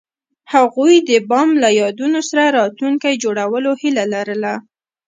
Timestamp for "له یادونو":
1.63-2.19